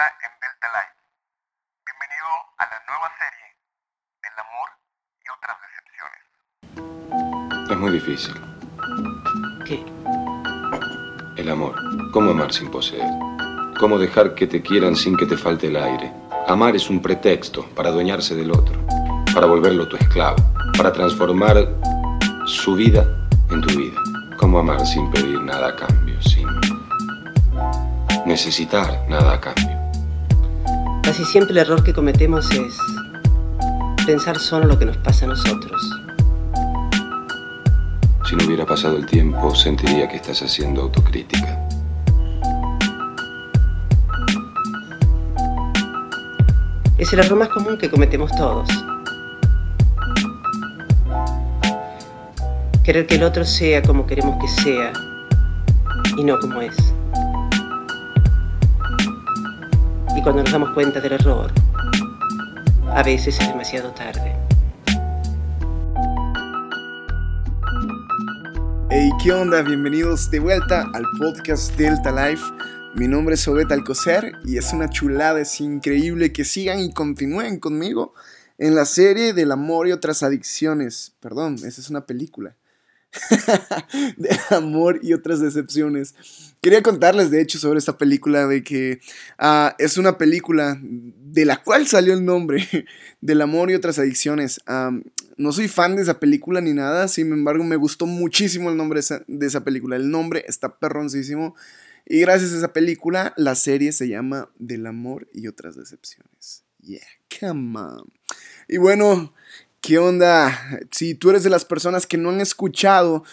[0.00, 0.96] en Delta Life.
[1.84, 3.52] Bienvenido a la nueva serie
[4.24, 4.68] del amor
[5.20, 6.24] y otras decepciones.
[7.70, 8.34] Es muy difícil.
[9.66, 9.84] ¿Qué?
[11.36, 11.74] El amor.
[12.12, 13.10] ¿Cómo amar sin poseer?
[13.78, 16.10] ¿Cómo dejar que te quieran sin que te falte el aire?
[16.48, 18.80] Amar es un pretexto para adueñarse del otro,
[19.34, 20.38] para volverlo tu esclavo,
[20.78, 21.56] para transformar
[22.46, 23.04] su vida
[23.50, 24.00] en tu vida.
[24.38, 26.48] ¿Cómo amar sin pedir nada a cambio, sin
[28.24, 29.79] necesitar nada a cambio?
[31.10, 32.78] Casi siempre el error que cometemos es
[34.06, 35.82] pensar solo lo que nos pasa a nosotros.
[38.28, 41.66] Si no hubiera pasado el tiempo, sentiría que estás haciendo autocrítica.
[46.96, 48.68] Es el error más común que cometemos todos.
[52.84, 54.92] Querer que el otro sea como queremos que sea
[56.16, 56.76] y no como es.
[60.20, 61.50] Y cuando nos damos cuenta del error,
[62.92, 64.36] a veces es demasiado tarde.
[68.90, 69.62] Hey, ¿qué onda?
[69.62, 72.44] Bienvenidos de vuelta al podcast Delta Life.
[72.96, 77.58] Mi nombre es Obed Alcocer y es una chulada, es increíble que sigan y continúen
[77.58, 78.12] conmigo
[78.58, 81.14] en la serie del amor y otras adicciones.
[81.20, 82.56] Perdón, esa es una película.
[84.16, 86.14] de amor y otras decepciones.
[86.60, 89.00] Quería contarles, de hecho, sobre esta película de que
[89.38, 92.66] ah, es una película de la cual salió el nombre
[93.20, 94.60] del amor y otras adicciones.
[95.36, 98.98] No soy fan de esa película ni nada, sin embargo, me gustó muchísimo el nombre
[98.98, 99.96] de esa, de esa película.
[99.96, 101.54] El nombre está perroncísimo.
[102.06, 106.64] Y gracias a esa película, la serie se llama Del amor y otras decepciones.
[106.80, 107.00] Yeah,
[107.38, 108.12] come on.
[108.68, 109.32] Y bueno,
[109.80, 110.80] ¿qué onda?
[110.90, 113.24] Si tú eres de las personas que no han escuchado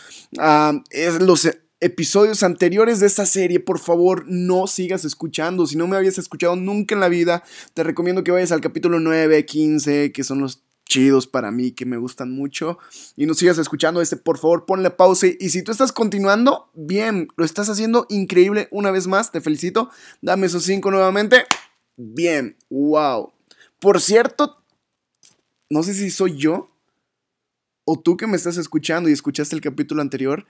[0.90, 1.48] es los
[1.80, 5.68] episodios anteriores de esta serie, por favor, no sigas escuchando.
[5.68, 9.00] Si no me habías escuchado nunca en la vida, te recomiendo que vayas al capítulo
[9.00, 12.79] 9, 15, que son los chidos para mí, que me gustan mucho.
[13.16, 15.28] Y no sigas escuchando este, por favor, ponle pausa.
[15.28, 19.90] Y si tú estás continuando, bien, lo estás haciendo increíble una vez más, te felicito.
[20.22, 21.44] Dame esos 5 nuevamente.
[21.97, 23.34] Bien, wow.
[23.79, 24.64] Por cierto,
[25.69, 26.69] no sé si soy yo
[27.85, 30.45] o tú que me estás escuchando y escuchaste el capítulo anterior,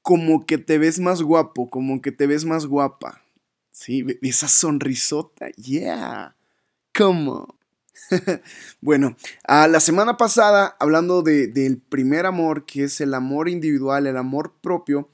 [0.00, 3.22] como que te ves más guapo, como que te ves más guapa.
[3.72, 6.36] Sí, esa sonrisota, yeah.
[6.96, 7.46] Come on.
[8.80, 14.06] bueno, a la semana pasada, hablando de, del primer amor, que es el amor individual,
[14.06, 15.08] el amor propio,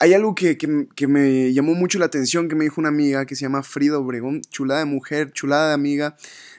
[0.00, 3.36] hay algo que, que, me llamó mucho la atención, que me dijo una amiga que
[3.36, 6.16] se llama Frida Obregón, chulada de mujer, chulada de amiga,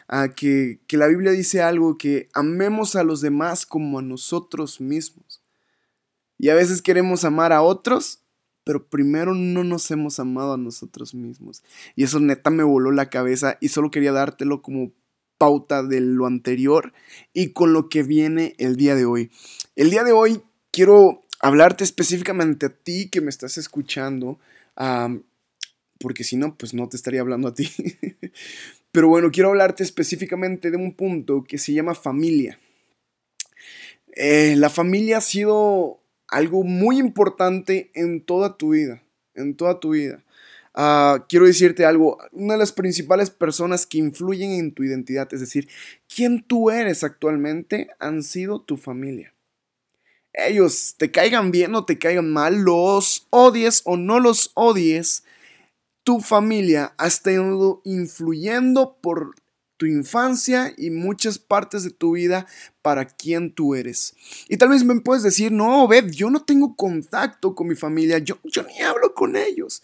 [0.10, 4.80] uh, que, que la Biblia dice algo, que amemos a los demás como a nosotros
[4.80, 5.42] mismos.
[6.38, 8.22] Y a veces queremos amar a otros
[8.64, 11.64] pero primero no nos hemos amado a nosotros mismos.
[11.96, 14.92] Y eso neta me voló la cabeza y solo quería dártelo como
[15.38, 16.94] pauta de lo anterior
[17.34, 19.32] y con lo que viene el día de hoy.
[19.76, 24.40] El día de hoy quiero hablarte específicamente a ti que me estás escuchando,
[26.00, 27.70] porque si no, pues no te estaría hablando a ti.
[28.92, 32.60] pero bueno, quiero hablarte específicamente de un punto que se llama familia.
[34.14, 39.04] Eh, la familia ha sido algo muy importante en toda tu vida,
[39.36, 40.24] en toda tu vida.
[40.74, 45.42] Uh, quiero decirte algo, una de las principales personas que influyen en tu identidad, es
[45.42, 45.68] decir,
[46.14, 49.31] quién tú eres actualmente, han sido tu familia.
[50.34, 55.24] Ellos, te caigan bien o te caigan mal, los odies o no los odies,
[56.04, 59.36] tu familia ha estado influyendo por
[59.78, 62.46] tu infancia y muchas partes de tu vida
[62.82, 64.16] para quién tú eres.
[64.48, 68.20] Y tal vez me puedes decir, no, Beth, yo no tengo contacto con mi familia,
[68.20, 69.84] yo, yo ni hablo con ellos.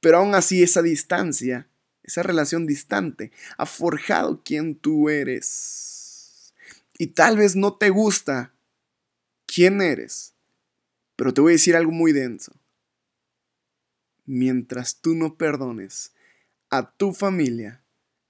[0.00, 1.68] Pero aún así esa distancia,
[2.02, 6.54] esa relación distante, ha forjado quién tú eres.
[6.96, 8.54] Y tal vez no te gusta
[9.52, 10.34] quién eres,
[11.16, 12.52] pero te voy a decir algo muy denso.
[14.24, 16.12] Mientras tú no perdones
[16.70, 17.82] a tu familia,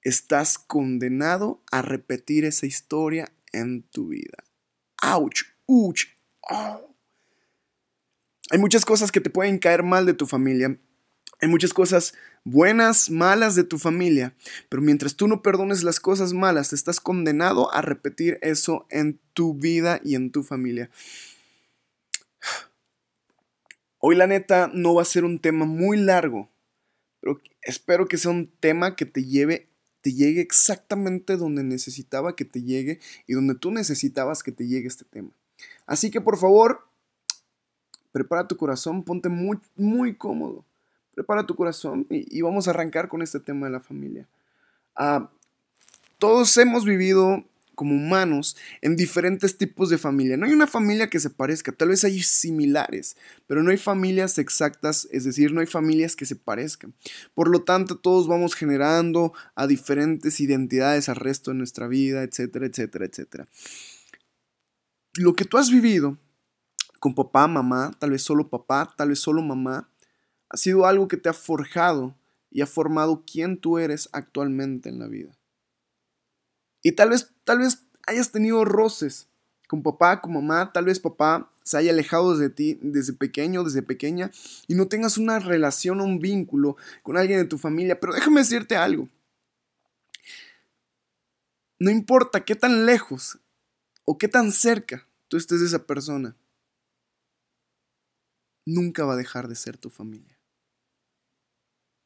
[0.02, 4.44] estás condenado a repetir esa historia en tu vida.
[5.02, 5.44] ¡Auch!
[5.66, 6.06] ¡Uch!
[6.48, 6.96] Oh.
[8.50, 10.78] Hay muchas cosas que te pueden caer mal de tu familia.
[11.40, 12.14] Hay muchas cosas
[12.44, 14.34] buenas, malas de tu familia.
[14.68, 19.54] Pero mientras tú no perdones las cosas malas, estás condenado a repetir eso en tu
[19.54, 20.90] vida y en tu familia.
[23.98, 26.50] Hoy la neta no va a ser un tema muy largo,
[27.20, 29.70] pero espero que sea un tema que te lleve
[30.00, 34.88] te llegue exactamente donde necesitaba que te llegue y donde tú necesitabas que te llegue
[34.88, 35.30] este tema.
[35.86, 36.86] Así que por favor,
[38.12, 40.64] prepara tu corazón, ponte muy, muy cómodo.
[41.20, 44.26] Prepara tu corazón y, vamos a arrancar con este tema de la familia.
[44.96, 45.30] Ah,
[46.18, 47.44] todos hemos vivido
[47.74, 50.38] como humanos en diferentes tipos de familia.
[50.38, 54.38] No hay una familia que se parezca, tal vez hay similares, pero no hay familias
[54.38, 56.94] exactas, es decir, no hay familias que se parezcan.
[57.34, 62.64] Por lo tanto, todos vamos generando a diferentes identidades al resto de nuestra vida, etcétera,
[62.64, 63.48] etcétera, etcétera.
[65.18, 66.16] Lo que tú has vivido
[66.98, 69.90] con papá, mamá, tal vez solo papá, tal vez solo mamá,
[70.50, 72.14] ha sido algo que te ha forjado
[72.50, 75.30] y ha formado quién tú eres actualmente en la vida.
[76.82, 79.28] Y tal vez, tal vez hayas tenido roces
[79.68, 83.82] con papá, con mamá, tal vez papá se haya alejado de ti desde pequeño, desde
[83.82, 84.32] pequeña,
[84.66, 88.00] y no tengas una relación o un vínculo con alguien de tu familia.
[88.00, 89.08] Pero déjame decirte algo.
[91.78, 93.38] No importa qué tan lejos
[94.04, 96.34] o qué tan cerca tú estés de esa persona,
[98.66, 100.39] nunca va a dejar de ser tu familia.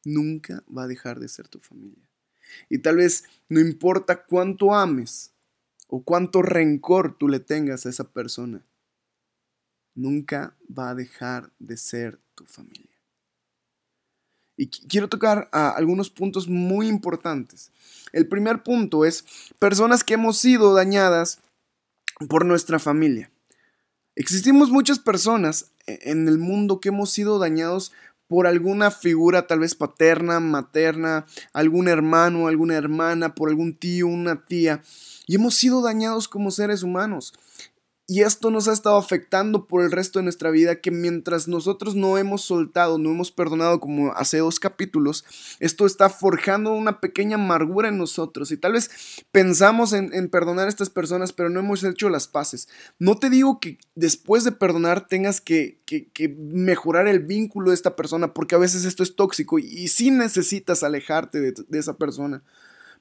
[0.05, 2.09] Nunca va a dejar de ser tu familia.
[2.69, 5.33] Y tal vez no importa cuánto ames
[5.89, 8.65] o cuánto rencor tú le tengas a esa persona,
[9.95, 12.91] nunca va a dejar de ser tu familia.
[14.57, 17.73] Y quiero tocar algunos puntos muy importantes.
[18.13, 19.25] El primer punto es
[19.59, 21.41] personas que hemos sido dañadas
[22.29, 23.31] por nuestra familia.
[24.15, 27.93] Existimos muchas personas e-, en el mundo que hemos sido dañados
[28.29, 34.45] por alguna figura tal vez paterna, materna, algún hermano, alguna hermana, por algún tío, una
[34.45, 34.83] tía.
[35.27, 37.33] Y hemos sido dañados como seres humanos.
[38.07, 41.95] Y esto nos ha estado afectando por el resto de nuestra vida, que mientras nosotros
[41.95, 45.25] no hemos soltado, no hemos perdonado como hace dos capítulos,
[45.59, 48.51] esto está forjando una pequeña amargura en nosotros.
[48.51, 48.91] Y tal vez
[49.33, 52.69] pensamos en, perdonar a estas personas, pero no hemos hecho las paces.
[52.99, 55.79] No te digo que después de perdonar tengas que,
[56.37, 60.11] mejorar el vínculo de esta persona, porque a veces esto es tóxico y, y sí
[60.11, 62.43] necesitas alejarte de esa persona.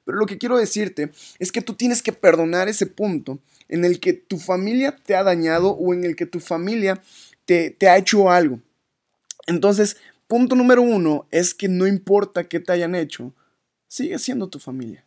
[0.04, 4.00] Pero lo que quiero decirte es que tú tienes que perdonar ese punto en el
[4.00, 7.02] que tu familia te ha dañado o en el que tu familia
[7.44, 8.60] te, te ha hecho algo.
[9.46, 9.96] Entonces,
[10.26, 13.32] punto número uno es que no importa qué te hayan hecho,
[13.88, 15.04] sigue siendo tu familia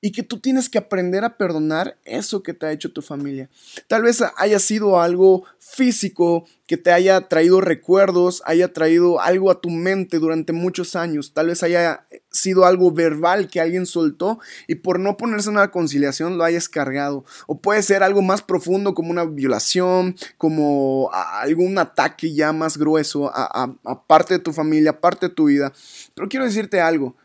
[0.00, 3.48] y que tú tienes que aprender a perdonar eso que te ha hecho tu familia.
[3.88, 9.60] Tal vez haya sido algo físico que te haya traído recuerdos, haya traído algo a
[9.60, 14.76] tu mente durante muchos años, tal vez haya sido algo verbal que alguien soltó y
[14.76, 17.24] por no ponerse en una conciliación lo hayas cargado.
[17.46, 23.30] O puede ser algo más profundo como una violación, como algún ataque ya más grueso
[23.32, 25.72] a, a parte de tu familia, a parte de tu vida.
[26.14, 27.16] Pero quiero decirte algo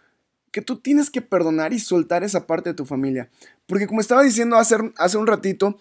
[0.51, 3.30] que tú tienes que perdonar y soltar esa parte de tu familia.
[3.65, 5.80] Porque como estaba diciendo hace, hace un ratito,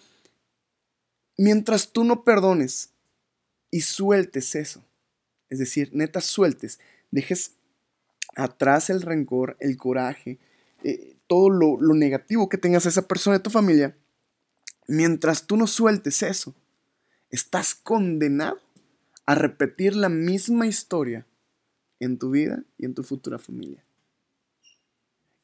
[1.37, 2.91] mientras tú no perdones
[3.71, 4.85] y sueltes eso,
[5.49, 6.79] es decir, neta sueltes,
[7.11, 7.57] dejes
[8.37, 10.39] atrás el rencor, el coraje,
[10.85, 13.97] eh, todo lo, lo negativo que tengas a esa persona de tu familia,
[14.87, 16.55] mientras tú no sueltes eso,
[17.31, 18.61] estás condenado
[19.27, 21.27] a repetir la misma historia
[22.01, 23.85] en tu vida y en tu futura familia.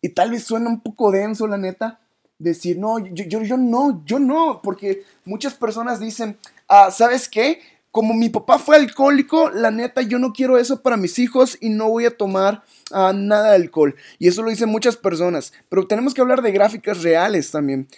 [0.06, 1.98] Y tal vez suena un poco denso, la neta,
[2.38, 6.38] decir, no, yo, yo, no, yo no, porque muchas personas dicen,
[6.68, 7.58] ah, ¿sabes qué?
[7.90, 11.70] Como mi papá fue alcohólico, la neta, yo no quiero eso para mis hijos y
[11.70, 13.96] no voy a tomar ah, nada de alcohol.
[14.20, 15.52] Y eso lo dicen muchas personas.
[15.68, 17.88] Pero tenemos que hablar de gráficas reales también.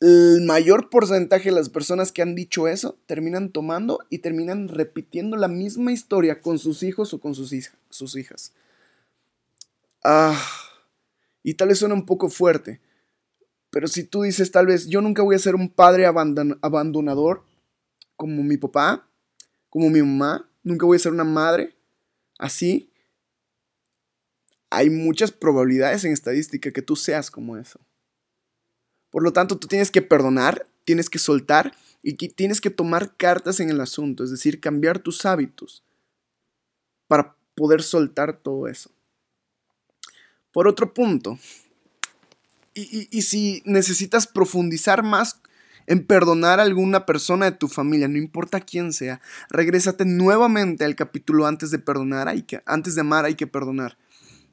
[0.00, 5.36] El mayor porcentaje de las personas que han dicho eso terminan tomando y terminan repitiendo
[5.36, 7.52] la misma historia con sus hijos o con sus,
[7.90, 8.54] sus hijas.
[10.02, 10.40] Ah
[11.48, 12.82] y tal vez suena un poco fuerte,
[13.70, 17.42] pero si tú dices tal vez yo nunca voy a ser un padre abandonador
[18.16, 19.08] como mi papá,
[19.70, 21.74] como mi mamá, nunca voy a ser una madre
[22.38, 22.92] así,
[24.68, 27.80] hay muchas probabilidades en estadística que tú seas como eso.
[29.08, 33.58] Por lo tanto, tú tienes que perdonar, tienes que soltar y tienes que tomar cartas
[33.60, 35.82] en el asunto, es decir, cambiar tus hábitos
[37.06, 38.90] para poder soltar todo eso.
[40.52, 41.38] Por otro punto,
[42.74, 45.40] y, si necesitas profundizar más
[45.86, 50.94] en perdonar a alguna persona de tu familia, no importa quién sea, regrésate nuevamente al
[50.94, 53.96] capítulo antes de perdonar, hay que, antes de amar hay que perdonar.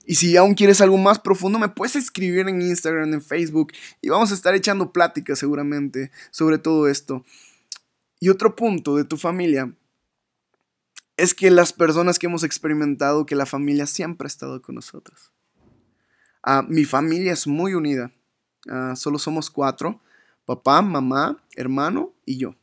[0.07, 4.09] Y si aún quieres algo más profundo, me puedes escribir en Instagram, en Facebook, y
[4.09, 7.25] vamos a estar echando pláticas seguramente sobre todo esto.
[8.19, 9.73] Y otro punto de tu familia
[11.17, 15.35] es que las personas que hemos experimentado que la familia siempre ha estado con nosotros.
[16.47, 18.11] Ah, mi familia es muy unida.
[18.69, 19.99] Ah, solo somos cuatro.
[20.45, 22.55] Papá, mamá, hermano y yo.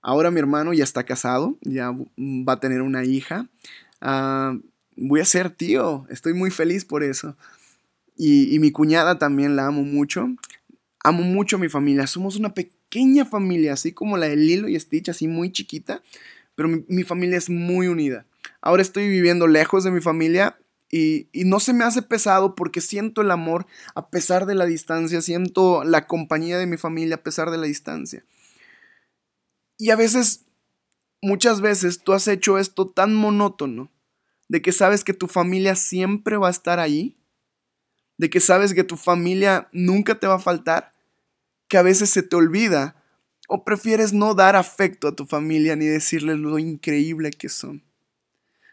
[0.00, 3.46] Ahora mi hermano ya está casado, ya va a tener una hija.
[4.00, 4.56] Ah,
[4.96, 6.06] voy a ser tío.
[6.08, 7.36] Estoy muy feliz por eso.
[8.16, 10.28] Y, mi cuñada también la amo mucho.
[11.04, 12.06] Amo mucho a mi familia.
[12.06, 16.02] Somos una pequeña familia, así como la de Lilo y Stitch, así muy chiquita.
[16.54, 18.24] Pero mi familia es muy unida.
[18.62, 20.56] Ahora estoy viviendo lejos de mi familia
[20.94, 25.22] y, no se me hace pesado porque siento el amor a pesar de la distancia,
[25.22, 28.24] siento la compañía de mi familia a pesar de la distancia.
[29.78, 30.44] Y a veces,
[31.22, 33.90] muchas veces, tú has hecho esto tan monótono,
[34.48, 37.16] de que sabes que tu familia siempre va a estar ahí,
[38.18, 40.92] de que sabes que tu familia nunca te va a faltar,
[41.68, 43.02] que a veces se te olvida
[43.48, 47.82] o prefieres no dar afecto a tu familia ni decirles lo increíble que son.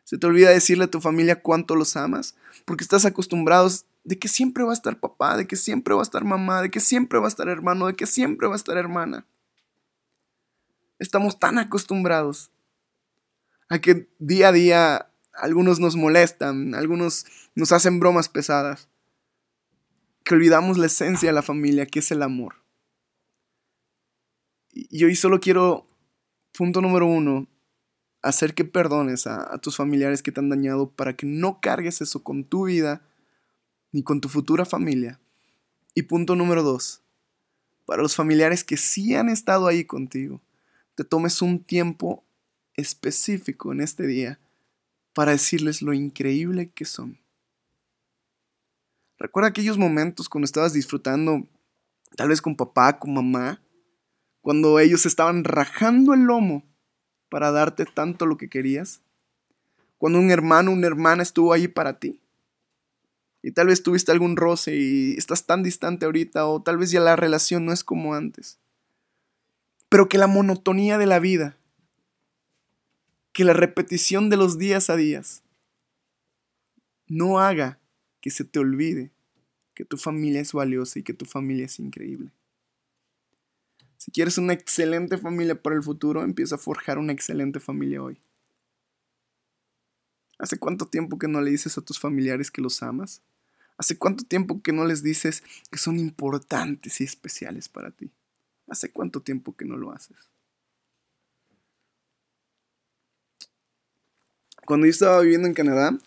[0.10, 2.34] Se te olvida decirle a tu familia cuánto los amas,
[2.66, 6.04] porque estás acostumbrados de que siempre va a estar papá, de que siempre va a
[6.04, 8.76] estar mamá, de que siempre va a estar hermano, de que siempre va a estar
[8.76, 9.28] hermana.
[10.98, 12.50] Estamos tan acostumbrados
[13.70, 18.90] a que día a día algunos nos molestan, algunos nos hacen bromas pesadas,
[20.24, 22.56] que olvidamos la esencia de la familia, que es el amor.
[24.72, 25.88] Y hoy solo quiero,
[26.52, 27.48] punto número uno,
[28.22, 32.24] hacer que perdones a, tus familiares que te han dañado para que no cargues eso
[32.24, 33.02] con tu vida
[33.92, 35.20] ni con tu futura familia.
[35.96, 37.02] Y punto número dos,
[37.86, 40.42] para los familiares que sí han estado ahí contigo,
[40.96, 42.24] te tomes un tiempo
[42.76, 44.40] específico en este día
[45.14, 47.20] para decirles lo increíble que son.
[49.18, 51.48] Recuerda aquellos momentos cuando estabas disfrutando,
[52.16, 53.62] tal vez con papá, con mamá,
[54.42, 56.64] cuando ellos estaban rajando el lomo
[57.30, 59.02] para darte tanto lo que querías.
[59.98, 62.20] Cuando un hermano, una hermana estuvo ahí para ti.
[63.42, 67.00] Y tal vez tuviste algún roce y estás tan distante ahorita o tal vez ya
[67.00, 68.60] la relación no es como antes
[69.90, 71.58] pero que la monotonía de la vida,
[73.34, 75.44] que la repetición de los días a días,
[77.08, 77.80] no haga
[78.22, 79.12] que se te olvide
[79.74, 82.30] que tu familia es valiosa y que tu familia es increíble.
[84.00, 88.18] Si quieres una excelente familia para el futuro, empieza a forjar una excelente familia hoy.
[90.38, 93.22] ¿Hace cuánto tiempo que no le dices a tus familiares que los amas?
[93.78, 98.10] ¿Hace cuánto tiempo que no les dices que son importantes y especiales para ti?
[98.70, 100.16] ¿Hace cuánto tiempo que no lo haces?
[104.66, 105.98] Cuando yo estaba viviendo en Canadá,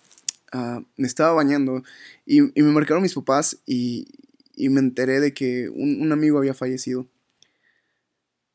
[0.55, 1.83] uh, me estaba bañando
[2.25, 4.09] y, me marcaron mis papás y,
[4.57, 7.07] me enteré de que un, amigo había fallecido.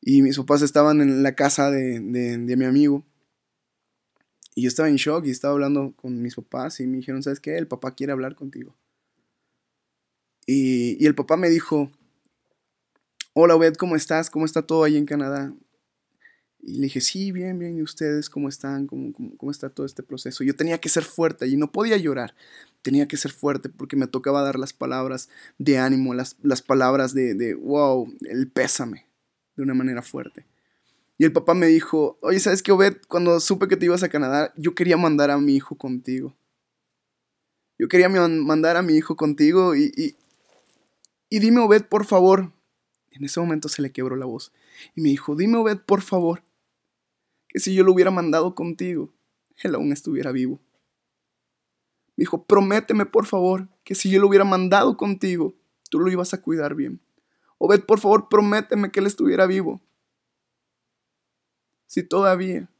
[0.00, 3.04] Y mis papás estaban en la casa de, de, mi amigo.
[4.54, 7.40] Y yo estaba en shock y estaba hablando con mis papás y me dijeron, ¿sabes
[7.40, 7.56] qué?
[7.56, 8.76] El papá quiere hablar contigo.
[10.46, 11.90] Y, y el papá me dijo,
[13.34, 14.30] hola Obed, ¿cómo estás?
[14.30, 15.54] ¿Cómo está todo ahí en Canadá?
[16.60, 18.86] Y le dije, sí, bien, bien, ¿y ustedes cómo están?
[18.86, 20.42] ¿Cómo, cómo, cómo está todo este proceso?
[20.42, 22.34] Yo tenía que ser fuerte y no podía llorar,
[22.82, 25.28] tenía que ser fuerte porque me tocaba dar las palabras
[25.58, 29.07] de ánimo, las, las palabras de, de, wow, el pésame,
[29.58, 30.46] de una manera fuerte.
[31.18, 32.98] Y el papá me dijo, oye, ¿sabes qué, Obed?
[33.08, 36.36] Cuando supe que te ibas a Canadá, yo quería mandar a mi hijo contigo.
[37.76, 40.16] Yo quería mandar a mi hijo contigo y, y,
[41.28, 42.52] y dime, Obed, por favor,
[43.10, 44.52] en ese momento se le quebró la voz
[44.94, 46.44] y me dijo, dime Obed, por favor,
[47.48, 49.12] que si yo lo hubiera mandado contigo,
[49.56, 50.60] él aún estuviera vivo.
[52.16, 55.54] Me dijo, prométeme por favor que si yo lo hubiera mandado contigo,
[55.90, 57.00] tú lo ibas a cuidar bien.
[57.58, 59.80] Obed, por favor, prométeme que él estuviera vivo.
[61.86, 62.70] Si todavía,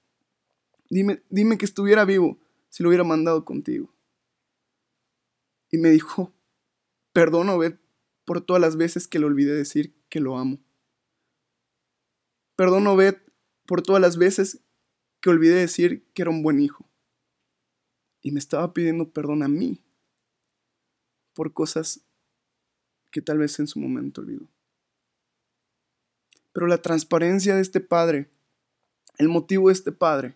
[0.88, 3.92] dime, dime que estuviera vivo si lo hubiera mandado contigo.
[5.70, 6.32] Y me dijo,
[7.12, 7.76] perdón, Obed,
[8.24, 10.58] por todas las veces que le olvidé decir que lo amo.
[12.56, 13.16] Perdón, Obed,
[13.66, 14.60] por todas las veces
[15.20, 16.88] que olvidé decir que era un buen hijo.
[18.20, 19.82] Y me estaba pidiendo perdón a mí
[21.34, 22.04] por cosas
[23.10, 24.48] que tal vez en su momento olvidó.
[26.58, 28.26] Pero la transparencia de este padre,
[29.16, 30.34] el motivo de este padre,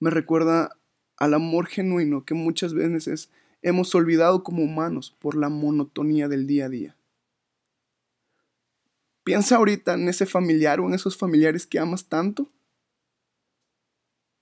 [0.00, 0.78] me recuerda
[1.18, 3.28] al amor genuino que muchas veces
[3.60, 6.96] hemos olvidado como humanos por la monotonía del día a día.
[9.24, 12.50] Piensa ahorita en ese familiar o en esos familiares que amas tanto.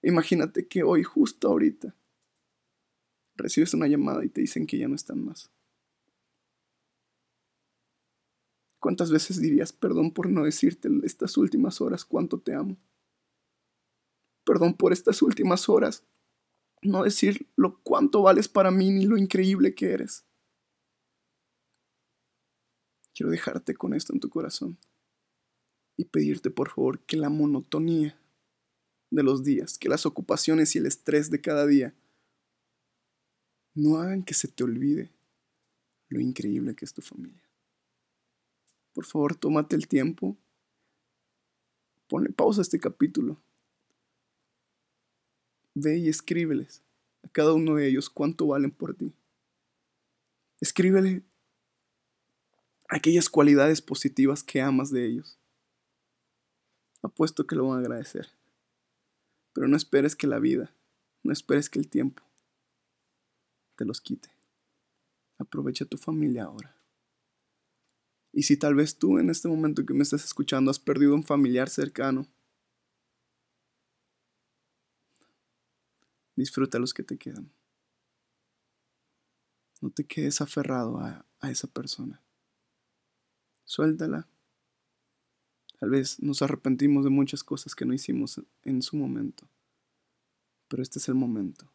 [0.00, 1.92] Imagínate que hoy, justo ahorita,
[3.34, 5.50] recibes una llamada y te dicen que ya no están más.
[8.82, 12.76] ¿Cuántas veces dirías perdón por no decirte estas últimas horas cuánto te amo?
[14.44, 16.02] Perdón por estas últimas horas
[16.82, 20.24] no decir lo cuánto vales para mí ni lo increíble que eres.
[23.14, 24.76] Quiero dejarte con esto en tu corazón
[25.96, 28.18] y pedirte por favor que la monotonía
[29.12, 31.94] de los días, que las ocupaciones y el estrés de cada día
[33.76, 35.12] no hagan que se te olvide
[36.08, 37.51] lo increíble que es tu familia.
[38.92, 40.36] Por favor, tómate el tiempo.
[42.08, 43.40] Ponle pausa a este capítulo.
[45.74, 46.82] Ve y escríbeles
[47.22, 49.14] a cada uno de ellos cuánto valen por ti.
[50.60, 51.22] Escríbele
[52.88, 55.38] aquellas cualidades positivas que amas de ellos.
[57.02, 58.28] Apuesto que lo van a agradecer.
[59.54, 60.74] Pero no esperes que la vida,
[61.22, 62.22] no esperes que el tiempo
[63.76, 64.30] te los quite.
[65.38, 66.81] Aprovecha tu familia ahora.
[68.32, 71.22] Y si tal vez tú en este momento que me estás escuchando has perdido un
[71.22, 72.26] familiar cercano,
[76.34, 77.52] disfruta los que te quedan.
[79.82, 82.22] No te quedes aferrado a, a esa persona.
[83.64, 84.28] Suéltala.
[85.78, 89.48] Tal vez nos arrepentimos de muchas cosas que no hicimos en su momento.
[90.68, 91.70] Pero este es el momento.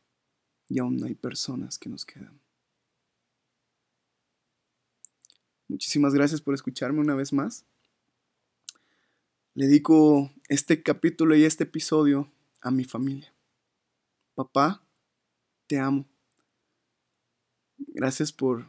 [0.69, 2.39] Y aún hay personas que nos quedan.
[5.69, 7.65] Muchísimas gracias por escucharme una vez más.
[9.53, 12.31] Le dedico este capítulo y este episodio
[12.61, 13.33] a mi familia.
[14.33, 14.81] Papá,
[15.67, 16.05] te amo.
[17.77, 18.65] Gracias por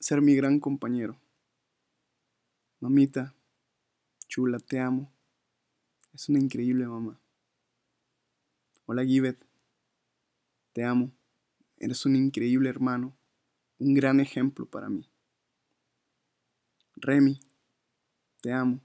[0.00, 1.18] ser mi gran compañero.
[2.80, 3.34] Mamita,
[4.26, 5.12] chula, te amo.
[6.14, 7.18] Es una increíble mamá.
[8.86, 9.44] Hola Givet,
[10.72, 11.12] te amo.
[11.76, 13.14] Eres un increíble hermano,
[13.78, 15.10] un gran ejemplo para mí.
[17.00, 17.40] Remy,
[18.40, 18.80] te amo.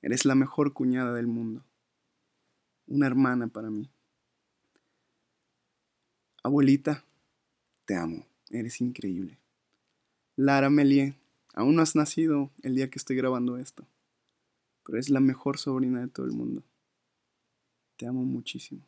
[0.00, 1.64] Eres la mejor cuñada del mundo.
[2.86, 3.88] Una hermana para mí.
[6.42, 7.04] Abuelita,
[7.84, 8.26] te amo.
[8.50, 9.38] Eres increíble.
[10.34, 11.14] Lara Melie,
[11.54, 13.86] aún no has nacido el día que estoy grabando esto,
[14.84, 16.64] pero es la mejor sobrina de todo el mundo.
[17.96, 18.82] Te amo muchísimo.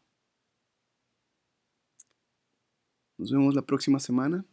[3.18, 4.44] Nos vemos la próxima semana.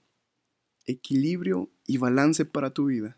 [0.86, 3.18] Equilibrio y balance para tu vida